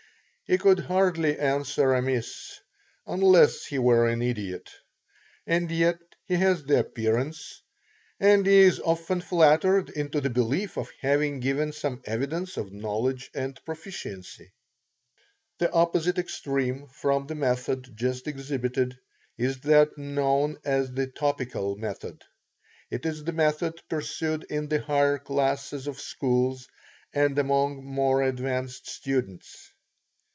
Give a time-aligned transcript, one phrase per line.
[0.51, 2.59] He could hardly answer amiss,
[3.07, 4.69] unless he were an idiot,
[5.47, 7.61] and yet he has the appearance,
[8.19, 13.31] and he is often flattered into the belief, of having given some evidence of knowledge
[13.33, 14.51] and proficiency.
[15.59, 18.99] The opposite extreme from the method just exhibited,
[19.37, 22.25] is that known as the topical method.
[22.89, 26.67] It is the method pursued in the higher classes of schools,
[27.13, 29.71] and among more advanced students.